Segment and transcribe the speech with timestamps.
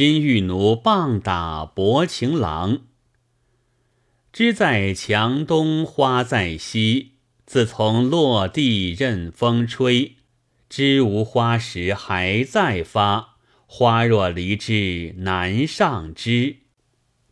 [0.00, 2.84] 金玉奴棒打薄情郎。
[4.32, 10.16] 枝在墙东花在西，自从落地任风吹。
[10.70, 13.36] 枝无花时还在发，
[13.66, 16.60] 花若离枝难上枝。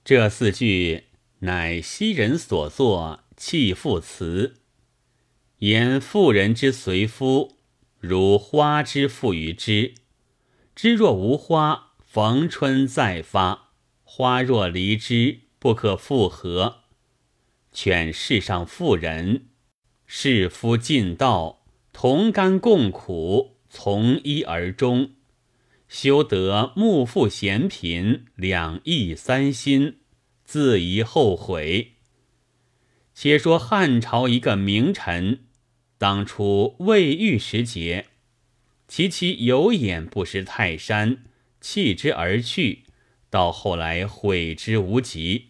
[0.04, 1.04] 这四句
[1.38, 4.56] 乃昔人所作弃妇词，
[5.60, 7.56] 言妇人之随夫，
[7.98, 9.94] 如花之附于枝。
[10.76, 11.87] 枝若无花，
[12.18, 13.68] 逢春再发；
[14.02, 16.78] 花若离枝，不可复合。
[17.70, 19.46] 劝世上妇人，
[20.04, 25.12] 士夫尽道，同甘共苦，从一而终，
[25.86, 29.98] 修得目富嫌贫，两意三心，
[30.42, 31.92] 自疑后悔。
[33.14, 35.44] 且说汉朝一个名臣，
[35.96, 38.06] 当初未遇时节，
[38.88, 41.22] 其妻有眼不识泰山，
[41.60, 42.84] 弃之而去，
[43.30, 45.48] 到后来悔之无及。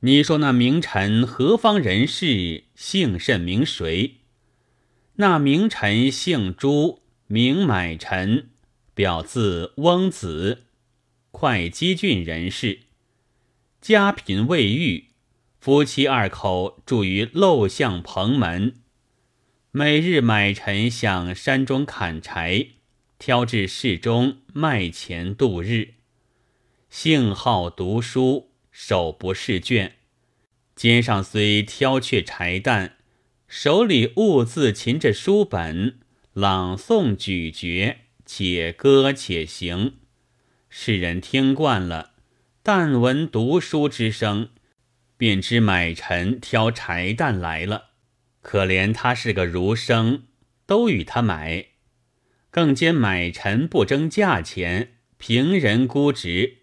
[0.00, 2.64] 你说那名臣何方人士？
[2.74, 4.16] 姓甚名谁？
[5.16, 8.50] 那名臣姓朱，名买臣，
[8.94, 10.64] 表字翁子，
[11.30, 12.80] 会稽郡人士，
[13.80, 15.10] 家贫未育，
[15.60, 18.74] 夫妻二口住于陋巷蓬门。
[19.70, 22.66] 每日买臣向山中砍柴，
[23.24, 25.94] 挑至市中卖钱度日。
[26.90, 28.50] 性好读书。
[28.72, 29.92] 手不释卷，
[30.74, 32.94] 肩上虽挑却柴担，
[33.46, 36.00] 手里兀自擒着书本，
[36.32, 39.98] 朗诵咀嚼，且歌且行。
[40.68, 42.14] 世人听惯了，
[42.60, 44.48] 但闻读书之声，
[45.16, 47.90] 便知买臣挑柴担来了。
[48.40, 50.24] 可怜他是个儒生，
[50.66, 51.66] 都与他买，
[52.52, 56.58] 更兼买臣不争价钱，平人估值，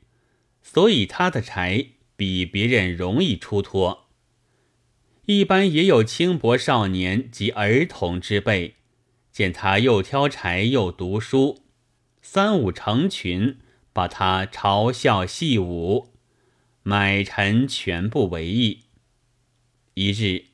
[0.61, 1.87] 所以他的柴。
[2.19, 4.09] 比别人容易出脱。
[5.25, 8.75] 一般也有轻薄少年及儿童之辈，
[9.31, 11.63] 见他又挑柴又读书，
[12.21, 13.59] 三五成群，
[13.93, 16.09] 把他嘲笑戏舞。
[16.83, 18.81] 买臣全不为意。
[19.93, 20.47] 一日，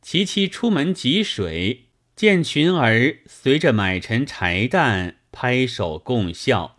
[0.00, 1.85] 其妻出门汲水，
[2.16, 6.78] 见群儿随着买臣柴担拍手共笑，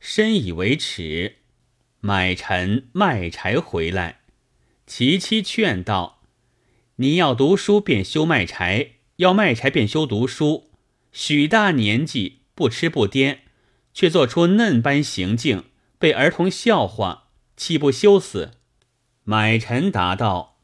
[0.00, 1.36] 深以为耻。
[2.00, 4.22] 买臣卖柴回来，
[4.84, 6.22] 其妻劝道
[6.98, 10.72] ：“你要读书便修卖柴，要卖柴便修读书。
[11.12, 13.42] 许大年纪不吃不颠，
[13.94, 15.66] 却做出嫩般行径，
[16.00, 18.54] 被儿童笑话，岂不羞死？”
[19.22, 20.58] 买臣答道：“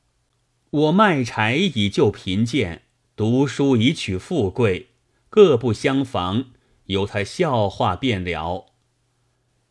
[0.70, 2.82] 我卖柴以救贫贱，
[3.18, 4.90] 读书以取富贵，
[5.28, 6.50] 各不相妨，
[6.84, 8.66] 由他笑话便了。”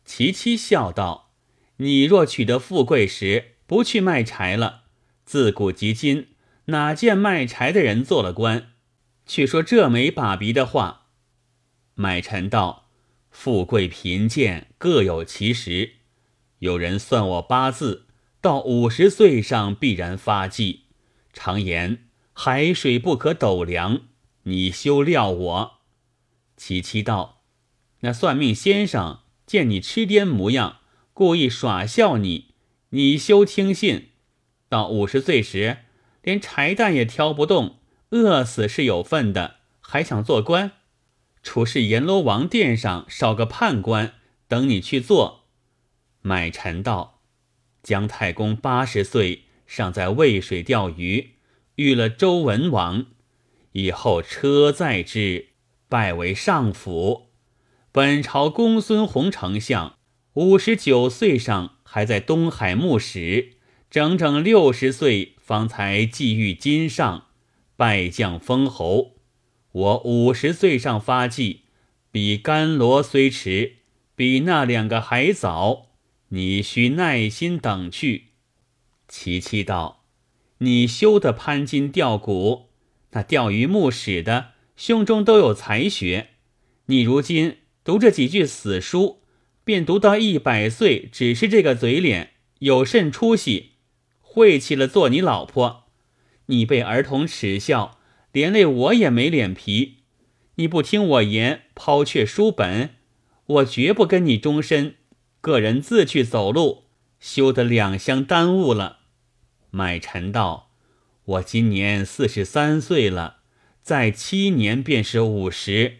[0.04, 1.30] 其妻笑道。
[1.78, 4.82] 你若取得富贵时，不去卖柴了，
[5.24, 6.26] 自古及今，
[6.66, 8.72] 哪见卖柴的人做了官？
[9.24, 11.06] 却说这没把鼻的话。
[11.94, 12.90] 买臣道：
[13.30, 15.92] 富贵贫贱各有其时。
[16.58, 18.08] 有人算我八字，
[18.42, 20.82] 到五十岁上必然发迹。
[21.32, 22.07] 常言
[22.40, 24.02] 海水不可斗量，
[24.44, 25.78] 你休料我。
[26.56, 27.42] 其妻道：
[28.02, 30.78] 那算命先生见你痴癫模样。
[31.12, 32.54] 故意耍笑你，
[32.90, 34.10] 你休听信。
[34.68, 35.78] 到五十岁时，
[36.22, 40.70] 连柴担也挑不动，饿死是有份的，还想做官？
[41.42, 44.14] 除是阎罗王殿上少个判官，
[44.46, 45.46] 等你去做。
[46.22, 47.18] 买臣道：
[47.82, 51.32] 姜太公八十岁，尚在渭水钓鱼，
[51.78, 53.06] 遇了周文王，
[53.70, 55.50] 以后车载之，
[55.88, 57.28] 拜为上府。
[57.92, 59.96] 本朝公孙弘丞相。
[60.34, 63.54] 五十九岁上还在东海牧使，
[63.90, 67.28] 整整六十岁方才际遇金上，
[67.76, 69.14] 拜将封侯。
[69.70, 71.62] 我五十岁上发迹，
[72.10, 73.76] 比甘罗虽迟，
[74.16, 75.86] 比那两个还早。
[76.28, 78.32] 你需耐心等去。
[79.08, 79.97] 琪琪道
[80.58, 82.68] ：“你休得攀金钓骨，
[83.12, 86.28] 那钓鱼牧使的胸中都有才学。
[86.86, 89.16] 你如今读这几句死书。”
[89.68, 93.72] 便读到一百岁，只是这个嘴脸，有甚出息？
[94.22, 95.84] 晦气了做你老婆，
[96.46, 97.98] 你被儿童耻笑，
[98.32, 99.96] 连累我也没脸皮。
[100.54, 102.94] 你不听我言，抛却书本，
[103.44, 104.94] 我绝不跟你终身。
[105.42, 106.84] 个人自去走路，
[107.20, 108.97] 休得两相耽误了。
[109.70, 110.70] 买臣道
[111.24, 113.38] ：“我今年四十三岁了，
[113.82, 115.98] 再七年便是五十，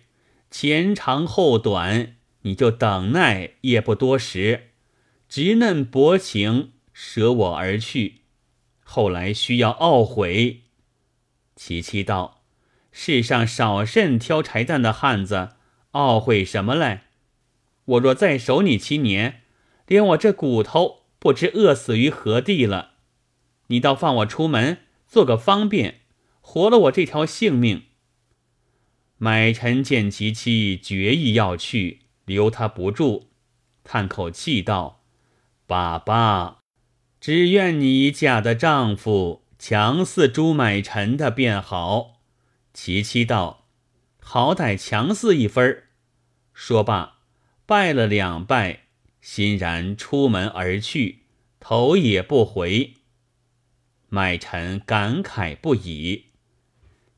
[0.50, 4.68] 前长后短。”你就等耐也不多时，
[5.28, 8.22] 稚嫩薄情，舍我而去。
[8.84, 10.60] 后来需要懊悔。
[11.56, 12.42] 琪琪道
[12.92, 15.50] ：“世上少甚挑柴担的汉子，
[15.92, 17.00] 懊悔什么嘞？
[17.84, 19.42] 我若再守你七年，
[19.88, 22.92] 连我这骨头不知饿死于何地了。
[23.68, 26.02] 你倒放我出门，做个方便，
[26.40, 27.84] 活了我这条性命。”
[29.16, 33.28] 买臣见其妻决意要去，留他不住，
[33.82, 35.02] 叹口气道
[35.66, 36.58] ：“爸爸。”
[37.20, 42.20] 只愿你嫁的丈夫强似朱买臣的便好。
[42.72, 43.66] 其妻道
[44.22, 45.82] ：“好歹强似一分。”
[46.54, 47.18] 说罢，
[47.66, 48.84] 拜了两拜，
[49.20, 51.24] 欣然出门而去，
[51.58, 52.94] 头也不回。
[54.08, 56.26] 买臣感慨不已，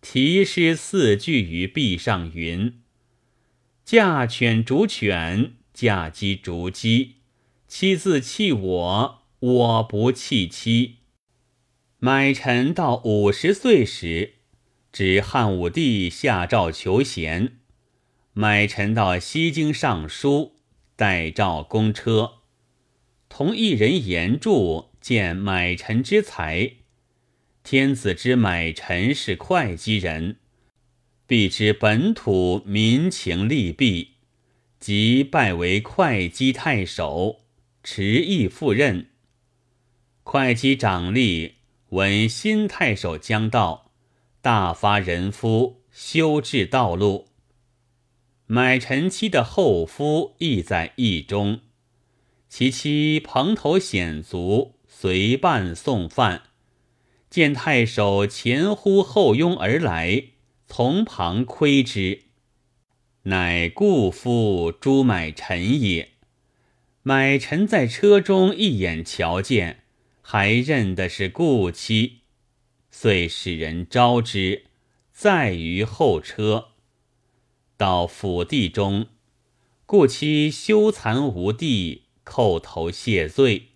[0.01, 2.81] 题诗四句于壁上云
[3.85, 7.17] ：“嫁犬逐犬，嫁鸡逐鸡，
[7.67, 10.97] 妻自弃我。”我不弃妻。
[11.99, 14.35] 买臣到五十岁时，
[14.93, 17.57] 指汉武帝下诏求贤。
[18.35, 20.57] 买臣到西京上书，
[20.95, 22.41] 代诏公车。
[23.31, 26.73] 同一人言著见买臣之才。
[27.63, 30.37] 天子之买臣是会稽人，
[31.27, 34.15] 必知本土民情利弊，
[34.81, 37.41] 即拜为会稽太守，
[37.85, 39.07] 持意赴任。
[40.23, 41.53] 会稽长吏
[41.91, 43.91] 闻新太守将到，
[44.41, 47.29] 大发人夫，修治道路。
[48.47, 51.61] 买臣妻的后夫亦在意中，
[52.49, 56.43] 其妻蓬头显足，随伴送饭，
[57.31, 60.25] 见太守前呼后拥而来，
[60.67, 62.25] 从旁窥之，
[63.23, 66.11] 乃故夫朱买臣也。
[67.03, 69.85] 买臣在车中一眼瞧见。
[70.23, 72.21] 还认的是故妻，
[72.89, 74.67] 遂使人招之，
[75.13, 76.69] 载于后车。
[77.77, 79.07] 到府地中，
[79.87, 83.70] 故妻羞惭无地，叩头谢罪。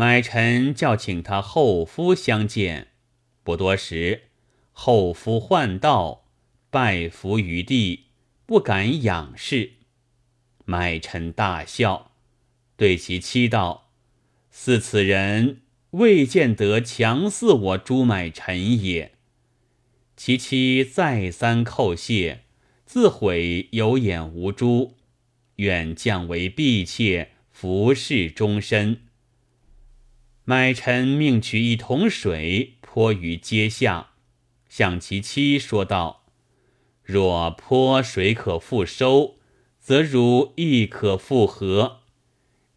[0.00, 2.88] 买臣叫请他后夫相见，
[3.42, 4.30] 不多时，
[4.72, 6.24] 后夫唤道，
[6.70, 8.06] 拜伏于地，
[8.46, 9.72] 不敢仰视。
[10.64, 12.12] 买臣大笑，
[12.78, 13.90] 对其妻道。
[14.50, 15.60] 似此人
[15.90, 19.12] 未见得强似我朱买臣也。
[20.16, 22.44] 其妻再三叩谢，
[22.86, 24.96] 自悔有眼无珠，
[25.56, 29.02] 愿降为婢妾，服侍终身。
[30.50, 34.14] 买臣命取一桶水泼于阶下，
[34.68, 36.24] 向其妻说道
[37.04, 39.36] ：“若泼水可复收，
[39.78, 42.00] 则汝亦可复合。”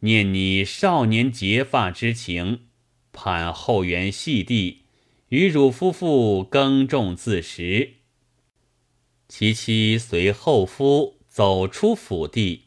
[0.02, 2.68] 念你少年结发之情，
[3.12, 4.84] 盼后园细地，
[5.30, 7.94] 与汝夫妇耕种自食。
[9.28, 12.66] 其妻随后夫走出府地，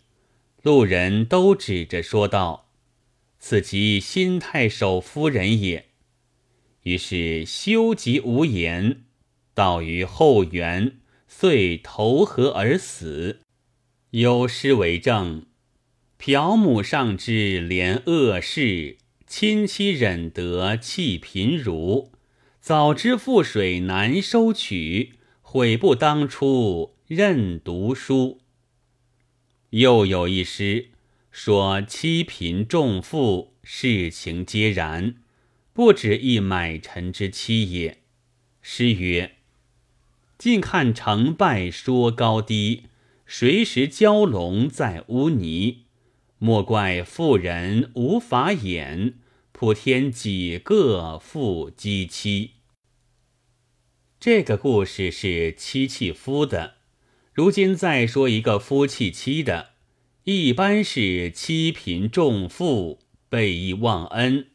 [0.63, 2.66] 路人都指着说道
[3.39, 5.87] ：“此即新太守夫人也。”
[6.85, 9.03] 于是休及无言，
[9.55, 13.41] 到于后园，遂投河而死。
[14.11, 15.47] 有诗为证。
[16.17, 22.13] 朴母上之怜恶事，亲妻忍得弃贫儒。
[22.61, 28.41] 早知覆水难收取，悔不当初任读书。
[29.71, 30.91] 又有一诗
[31.39, 35.17] 说妻贫重富，事情皆然，
[35.75, 37.99] 不止一买臣之妻也。
[38.63, 39.37] 诗曰
[40.39, 42.85] ：“近看成败说高低，
[43.27, 45.83] 谁识蛟龙在污泥。”
[46.41, 49.17] 莫怪妇人无法眼，
[49.53, 52.53] 普天几个妇姬妻。
[54.19, 56.77] 这个故事是妻弃夫的，
[57.35, 59.73] 如今再说一个夫弃妻的，
[60.29, 64.49] 一般是七贫重富，背义忘恩，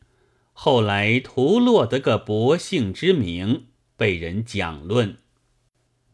[0.51, 5.15] 后来徒落得个薄幸之名，被人讲论。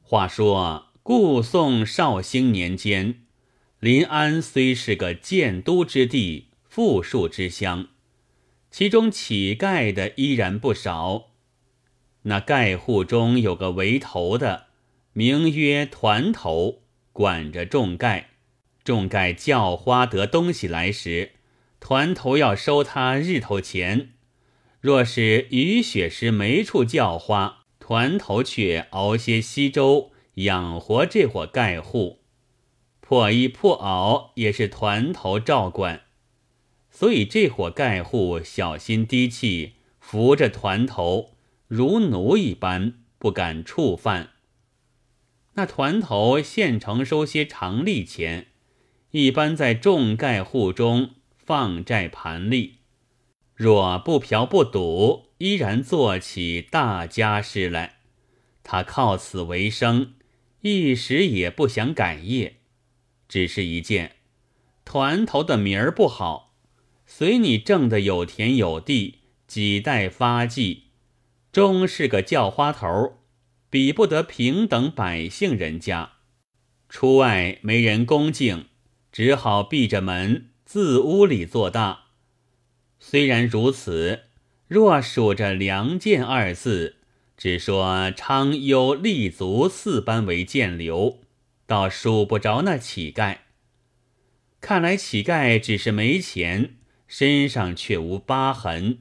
[0.03, 3.23] 话说，故宋绍兴年间。
[3.79, 7.87] 临安虽是个建都之地、富庶之乡，
[8.69, 11.31] 其中乞丐的依然不少。
[12.21, 14.67] 那丐户中有个为头的，
[15.13, 18.25] 名曰团头，管着众丐。
[18.87, 21.33] 众盖叫花得东西来时，
[21.81, 24.11] 团头要收他日头钱；
[24.79, 32.21] 若是雨雪时没处叫花，团头却熬些稀粥养活这伙丐户。
[33.01, 36.03] 破衣破袄也是团头照管，
[36.89, 41.35] 所以这伙盖户小心低气，扶着团头，
[41.67, 44.29] 如奴一般，不敢触犯。
[45.55, 48.47] 那团头现成收些常例钱，
[49.11, 52.79] 一般在众盖户中放债盘利，
[53.55, 57.99] 若不嫖不赌，依然做起大家事来。
[58.63, 60.13] 他靠此为生，
[60.61, 62.57] 一时也不想改业。
[63.29, 64.17] 只是一件，
[64.83, 66.55] 团头的名儿不好，
[67.05, 70.87] 随你挣的有田有地，几代发迹，
[71.51, 73.19] 终是个叫花头。
[73.69, 76.13] 比不得平等百姓人家，
[76.87, 78.67] 出外没人恭敬，
[79.17, 82.01] 只好闭着门自屋里做大。
[82.99, 84.25] 虽然如此，
[84.67, 86.97] 若数着“良剑”二字，
[87.35, 91.21] 只说昌幽立足四般为剑流，
[91.65, 93.39] 倒数不着那乞丐。
[94.61, 96.75] 看来乞丐只是没钱，
[97.07, 98.99] 身上却无疤痕。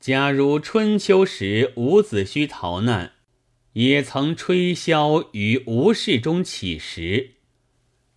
[0.00, 3.12] 假如春秋时伍子胥逃难。
[3.74, 7.34] 也曾吹箫于吴氏中乞食。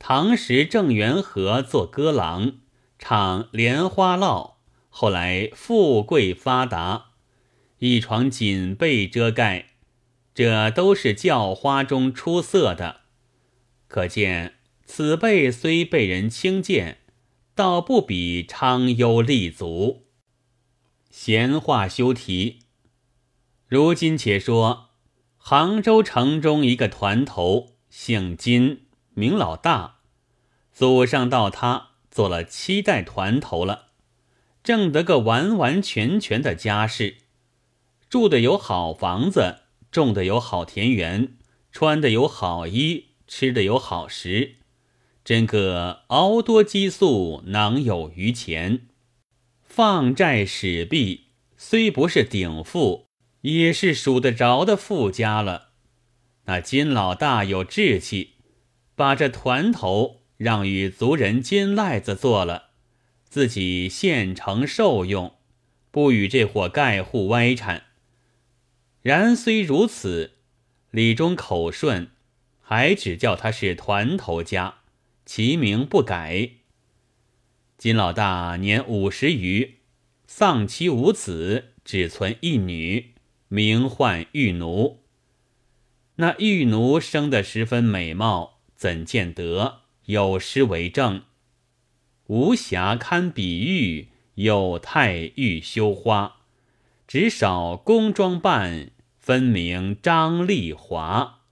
[0.05, 2.57] 唐时郑元和做歌郎，
[2.99, 4.57] 唱《莲花落》，
[4.89, 7.11] 后来富贵发达，
[7.79, 9.75] 一床锦被遮盖，
[10.35, 13.03] 这都是叫花中出色的。
[13.87, 16.97] 可见此辈虽被人轻贱，
[17.55, 20.07] 倒不比昌优立足。
[21.09, 22.59] 闲话休提，
[23.69, 24.89] 如今且说。
[25.37, 28.82] 杭州城中一个团头，姓金，
[29.13, 29.99] 名老大，
[30.71, 33.87] 祖上到他做了七代团头了，
[34.63, 37.17] 挣得个完完全全的家世，
[38.09, 41.35] 住的有好房子，种的有好田园，
[41.71, 44.55] 穿的有好衣，吃的有好食，
[45.23, 48.87] 真个熬多积素，囊有余钱，
[49.61, 51.27] 放债使币，
[51.57, 53.07] 虽不是顶富。
[53.43, 55.71] 也是数得着的富家了。
[56.45, 58.32] 那金老大有志气，
[58.95, 62.71] 把这团头让与族人金赖子做了，
[63.25, 65.35] 自己现成受用，
[65.91, 67.83] 不与这伙盖户歪缠。
[69.01, 70.33] 然虽如此，
[70.91, 72.11] 李忠口顺，
[72.61, 74.75] 还只叫他是团头家，
[75.25, 76.49] 其名不改。
[77.77, 79.79] 金老大年五十余，
[80.25, 83.13] 丧妻无子，只存一女。
[83.49, 85.03] 名唤玉奴，
[86.15, 88.52] 那玉奴生得十分美貌，
[88.83, 89.83] 怎见得？
[90.07, 91.21] 有诗为证：
[92.27, 96.41] 无瑕堪比喻，有态欲羞花。
[97.07, 101.43] 只少宫装扮，分明张丽华。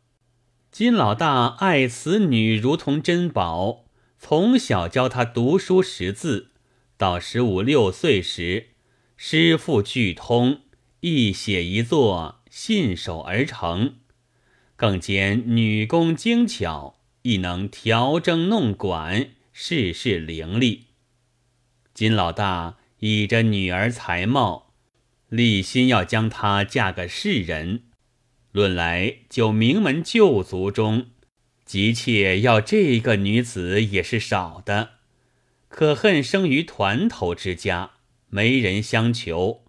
[0.74, 3.86] 金老大爱此女如同珍宝，
[4.20, 6.52] 从小教她读书识字，
[6.98, 8.72] 到十五六岁时，
[9.16, 10.64] 诗赋俱通。
[11.00, 13.96] 一写一作，信手而成，
[14.76, 20.82] 更兼女工精巧，亦能调筝弄管，事事伶俐。
[21.94, 24.74] 金老大倚着女儿才貌，
[25.30, 27.84] 立心要将她嫁个世人。
[28.52, 31.08] 论来就名门旧族中，
[31.64, 34.90] 急切要这个女子也是少的。
[35.70, 37.92] 可恨生于团头之家，
[38.28, 39.64] 没人相求。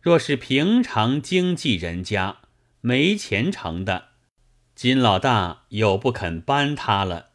[0.00, 2.38] 若是平常经济人家
[2.80, 4.08] 没钱成的，
[4.82, 7.26] 金老大又不肯搬他了，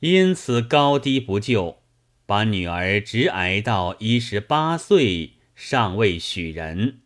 [0.00, 1.84] 因此高低不就，
[2.26, 7.02] 把女儿直挨到一十八岁，尚未许人。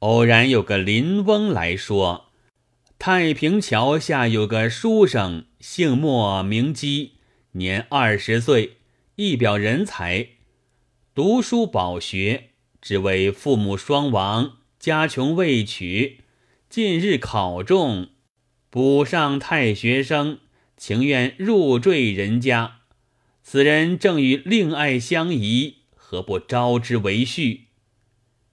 [0.00, 2.26] 偶然有个林翁来说，
[2.98, 7.12] 太平桥下有个书生，姓莫名基，
[7.52, 8.76] 年二十岁，
[9.14, 10.28] 一表人才，
[11.14, 12.50] 读书饱学。
[12.82, 16.18] 只为父母双亡，家穷未娶，
[16.70, 18.10] 近日考中，
[18.70, 20.38] 补上太学生，
[20.76, 22.82] 情愿入赘人家。
[23.42, 27.62] 此人正与令爱相宜，何不招之为婿？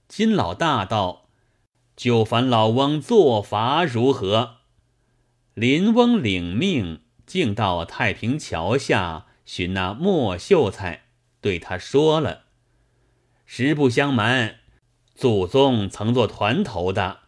[0.08, 1.30] 金老大道
[1.96, 4.62] ：“就烦老翁作法如何？”
[5.54, 11.04] 林翁领命，径到太平桥下寻那莫秀才，
[11.40, 12.46] 对他说了。
[13.46, 14.56] 实不相瞒，
[15.14, 17.20] 祖宗曾做团头的，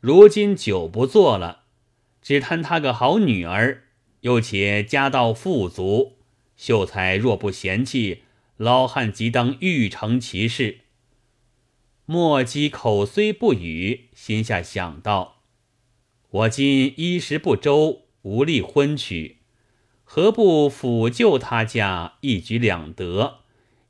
[0.00, 1.62] 如今久不做了，
[2.22, 3.84] 只贪他个好女儿，
[4.20, 6.18] 又且家道富足，
[6.56, 8.22] 秀才若不嫌弃，
[8.56, 10.80] 老汉即当欲成其事。
[12.04, 15.42] 莫姬口虽不语，心下想到：
[16.30, 19.38] 我今衣食不周，无力婚娶，
[20.04, 23.40] 何不抚救他家，一举两得？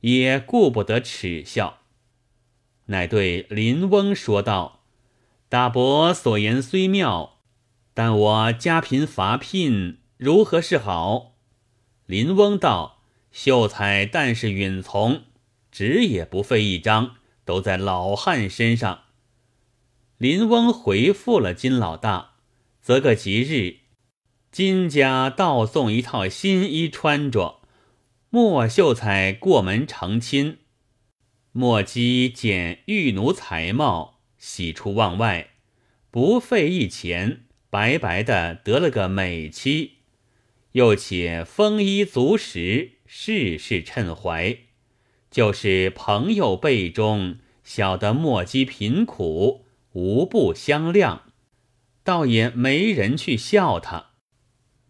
[0.01, 1.81] 也顾不得耻笑，
[2.85, 4.78] 乃对林翁说道
[5.49, 7.39] ：“大伯所言虽妙，
[7.95, 11.37] 但我家贫乏聘，如何是好？”
[12.05, 13.01] 林翁道
[13.33, 15.23] ：“秀才但是允从，
[15.71, 17.15] 纸也不费一张，
[17.45, 19.05] 都在老汉身上。”
[20.19, 22.33] 林翁回复了金老大，
[22.79, 23.77] 择个吉日，
[24.51, 27.61] 金家倒送一套新衣穿着。
[28.29, 30.59] 莫秀才过门成亲，
[31.51, 35.51] 莫姬见玉奴才貌，喜出望外，
[36.09, 39.97] 不费一钱，白白的得了个美妻，
[40.71, 44.57] 又且丰衣足食，事事称怀。
[45.29, 51.19] 就是朋友辈中晓得莫姬贫苦，无不相谅，
[52.03, 54.13] 倒也没人去笑他。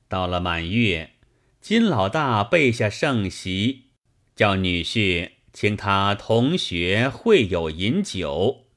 [0.07, 1.15] 到了满月。
[1.61, 3.87] 金老大备下盛席，
[4.33, 8.68] 叫女婿请他同学会友饮酒，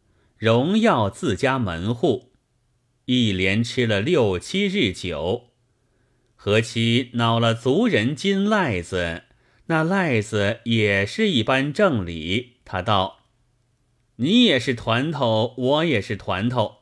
[0.42, 2.32] 荣耀自家门户。
[3.04, 5.50] 一连吃了六七日酒，
[6.34, 9.22] 何其恼了族人金赖子，
[9.66, 12.54] 那赖子也是一般正理。
[12.64, 13.20] 他道
[14.18, 16.78] ：“你也是团头，我也是团头，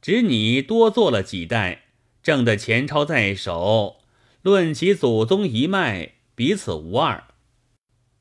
[0.00, 1.86] 只你多做了几代，
[2.22, 3.96] 挣的钱钞在手。”
[4.42, 7.24] 论其祖宗一脉，彼此无二。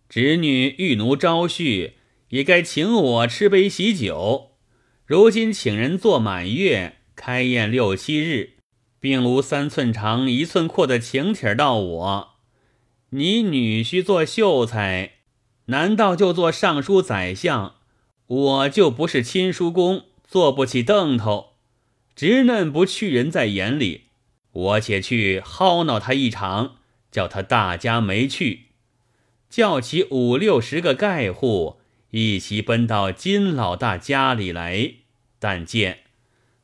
[0.09, 1.91] 侄女玉奴招婿，
[2.29, 4.47] 也该请我吃杯喜酒。
[5.11, 8.51] 如今请人做满月，开宴六七日，
[8.97, 12.29] 并无三寸长一寸阔的请帖到我。
[13.09, 15.15] 你女婿做秀才，
[15.65, 17.75] 难道就做尚书宰相？
[18.25, 21.55] 我就不是亲叔公，坐不起凳头。
[22.15, 24.03] 直嫩不去人在眼里。
[24.53, 26.75] 我且去薅闹他一场，
[27.11, 28.67] 叫他大家没趣，
[29.49, 34.93] 叫起五六十个盖户一齐奔到金老大家里来。
[35.41, 36.01] 但见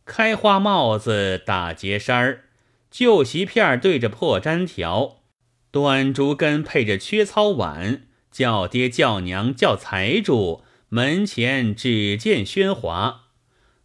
[0.06, 2.44] 开花帽子打结衫儿，
[2.92, 5.24] 旧席片对着破毡条，
[5.72, 13.24] 短竹根配着缺糙碗，叫爹叫娘叫财主门前只见喧哗，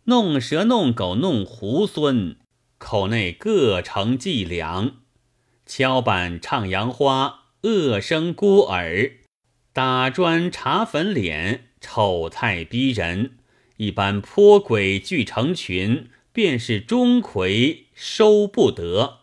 [0.05, 2.37] 弄蛇弄狗弄猢狲。
[2.77, 4.97] 口内各成伎俩，
[5.65, 9.13] 敲板唱杨花，恶声孤耳，
[9.73, 13.39] 打砖查粉脸，丑态逼人。
[13.83, 19.22] 一般泼鬼聚成群，便是钟馗收不得。